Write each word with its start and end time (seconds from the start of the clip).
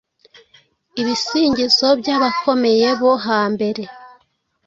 ibisingizo 1.01 1.87
by’abakomeye 1.99 2.87
bo 2.99 3.11
hambere, 3.25 3.83